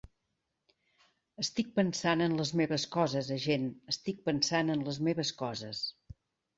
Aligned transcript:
Estic 1.43 1.69
pensant 1.75 2.25
en 2.29 2.35
les 2.41 2.53
meves 2.63 2.87
coses, 2.97 3.31
agent, 3.39 3.71
estic 3.95 4.27
pensant 4.33 4.77
en 4.79 4.87
les 4.93 5.03
meves 5.11 5.39
coses. 5.47 5.89